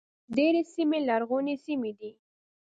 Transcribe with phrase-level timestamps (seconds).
[0.35, 2.11] ډېرې سیمې لرغونې سیمې دي.